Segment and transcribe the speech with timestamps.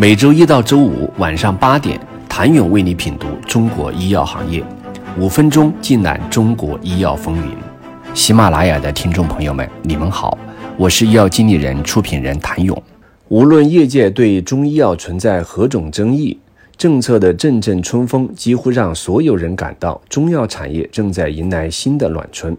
[0.00, 1.98] 每周一到周五晚上八点，
[2.28, 4.62] 谭勇为你品读中国医药行业，
[5.18, 7.52] 五分钟尽览中国医药风云。
[8.14, 10.38] 喜马拉雅的听众朋友们，你们好，
[10.76, 12.80] 我是医药经理人、出品人谭勇。
[13.26, 16.38] 无论业界对中医药存在何种争议，
[16.76, 22.56] 政策的阵阵春风几乎让所有人感到中药产业正在迎来新的暖春。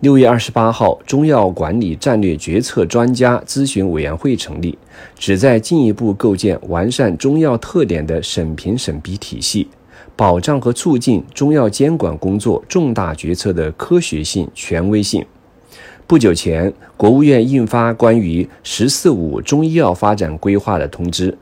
[0.00, 4.78] 六月二十八号，中药管理战略决策专家咨询委员会成立，
[5.18, 9.68] 旨在进一步构建完善中药特点的审评审批体系，
[10.16, 15.24] 保障和促进中药监管工作重大决策的科学性、权威性。
[16.06, 21.36] 不久前，国务院印发关于“十四五”中医药发展规划的通知，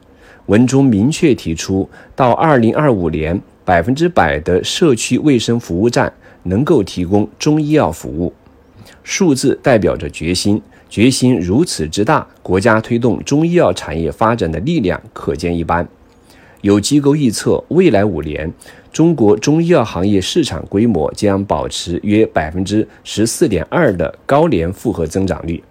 [0.46, 6.12] 文中明确提出，到二零二五年，百分之百的社区卫生服务站。
[6.48, 8.32] 能够提供中医药服务，
[9.04, 10.60] 数字代表着决心。
[10.90, 15.86] 决心如此之大，国家推动中医药产业发展的力量可见一斑。
[16.62, 18.50] 有机构预测，未来五年，
[18.90, 25.62] 中国中医药行业市场规模将保持约百分之十四点二的高年复合增长率。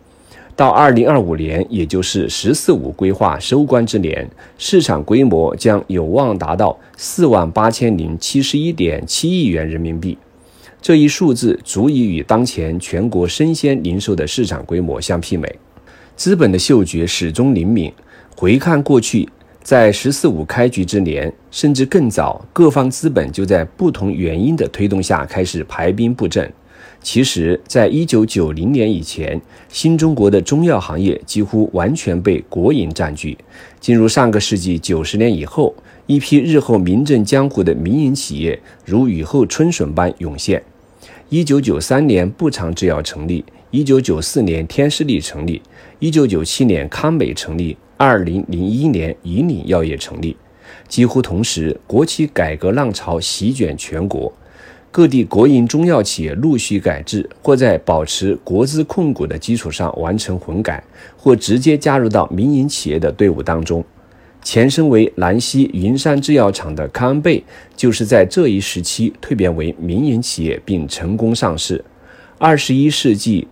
[0.56, 10.18] 到二零二五年，也就是“十四五”规划收官之年，市场规模将有望达到四万八千零七十一点七亿元人民币。
[10.82, 15.54] 这一数字足以与当前全国生鲜零售的市场规模相媲美。
[16.16, 17.92] 资本的嗅觉始终灵敏，
[18.36, 19.28] 回看过去，
[19.62, 26.52] 在“十四五”开局之年，甚至更早，各方资本就在不同原因的推动下开始排兵布阵。
[27.04, 29.40] 其实，在一九九零年以前，
[29.70, 33.38] 新中国的中药行业几乎完全被国营占据。
[33.80, 35.76] 进入上个世纪九十年以后，
[36.08, 40.64] 一批日后名震江湖的民营企业如雨后春笋般涌现。
[41.28, 45.62] 一九九三年，步长制药成立；一九九四年，天士力成立；
[46.00, 50.38] 一九九七年，康美成立；二零零一年，以岭药业成立。
[50.88, 54.32] 几乎同时，国企改革浪潮席卷全国。
[54.90, 60.82] 各地国营中药企业陆续改制，或在保持国资控股的基础上完成混改，
[61.18, 63.84] 或直接加入到民营企业的队伍当中。
[64.50, 67.44] 前身为兰溪云山制药厂的康贝，
[67.76, 71.84] 就是在这一时期蜕变为民营企业并成功上市。
[72.38, 73.46] 二十一世纪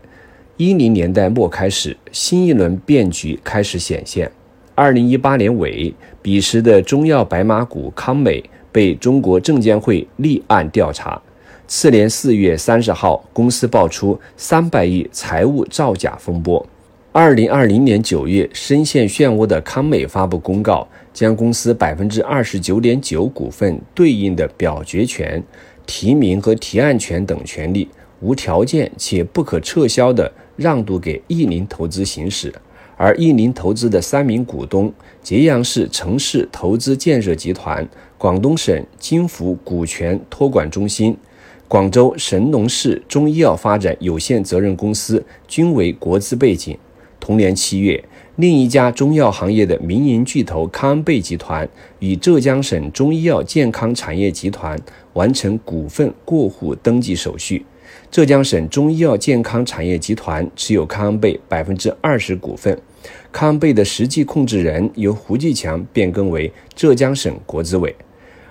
[0.55, 4.31] 一零年代末开始，新一轮变局开始显现。
[4.73, 8.41] 二零一八年尾，彼时的中药白马股康美
[8.72, 11.22] 被中国证监会立案调查。
[11.67, 16.66] 次年四月三十号，公司爆出三百亿财务造假风波。
[17.18, 25.42] 二零二零年九月，深陷漩涡的康美发布公告，将公司百分之二十九点九股份对应的表决权、
[25.86, 27.88] 提名和提案权等权利，
[28.20, 32.53] 无条件且不可撤销的让渡给亿林投资行使。
[32.98, 34.92] 而亿林投资的三名股东：
[35.24, 37.88] 揭阳市城市投资建设集团、
[38.18, 41.16] 广东省金福股权托管中心。
[41.70, 46.78] 广州神农氏中医药发展有限责任公司均为国资背景。
[47.25, 48.03] 同年七月，
[48.36, 54.80] 另一家中药行业的民营巨头康恩贝集团与浙江省中医药健康产业集团
[55.13, 57.66] 完成股份过户登记手续。
[58.12, 62.80] 浙江省中医药健康产业集团持有康恩贝百分之二十股份，
[63.31, 67.96] 康恩贝的实际控制人由胡继强变更为浙江省国资委。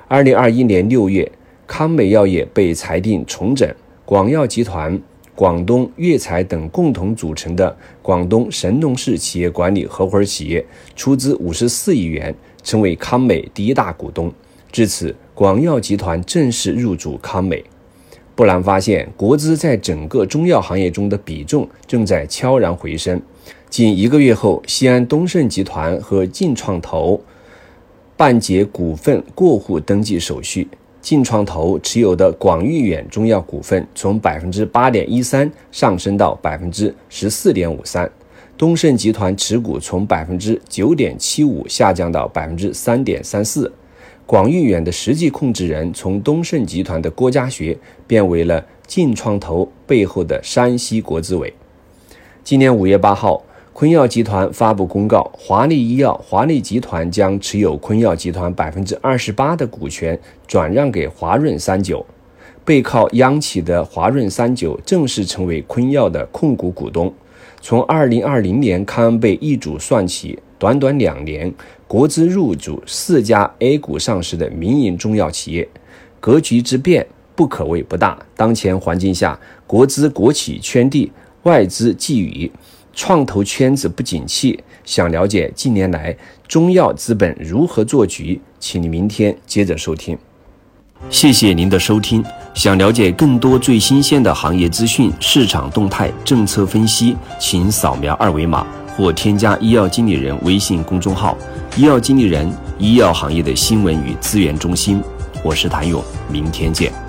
[0.08, 1.30] 二零二一年六月。
[1.66, 3.66] 康美药业被裁定重整，
[4.04, 5.00] 广药集团、
[5.34, 10.64] 广东粤财等共同组成的广东神农氏企业管理合伙企业
[10.94, 14.32] 出资五十四亿元，成为康美第一大股东。
[14.70, 17.64] 至此，广药集团正式入主康美。
[18.36, 23.20] 不难发现，国资在整个中药行业中的比重正在悄然回升。
[23.68, 27.20] 仅一个月后，西安东盛集团和劲创投
[28.16, 30.68] 办结股份过户登记手续。
[31.04, 38.10] 劲创投持有的广誉远中药股份从百分之八点一三上升到百分之十四点五三，
[38.56, 43.70] 东盛集团持股从百分之九点七五下降到百分之三点三四，
[44.24, 47.76] 广誉远的实际控制人从东盛集团的郭家学
[48.06, 51.52] 变为了劲创投背后的山西国资委。
[52.42, 53.44] 今年五月八号。
[53.74, 60.16] 昆药集团发布公告，华丽医药、华丽集团将持有昆药集团百分之二十八的股权
[60.46, 62.06] 转让给华润三九。
[62.64, 67.12] 背靠央企的华润三九正式成为昆药的控股股东。
[67.60, 71.52] 从二零二零年康恩贝易主算起，短短两年，
[71.88, 75.68] 国资入主四家 A 股上市的民营中药企业，
[76.20, 77.04] 格局之变
[77.34, 78.16] 不可谓不大。
[78.36, 79.36] 当前环境下，
[79.66, 81.10] 国资国企圈地，
[81.42, 82.48] 外资觊觎。
[82.94, 90.16] 创投圈子不景气，想了解近年来中药资本如何做局，请你明天接着收听。
[91.10, 92.24] 谢谢您的收听。
[92.54, 101.36] 想了解更多最新鲜的行业资讯、市场动态、政策分析，请扫描二维码或添加医药经理人微信公众号
[101.76, 105.02] “医药经理人”医药行业的新闻与资源中心。
[105.42, 107.03] 我是谭勇，明天见。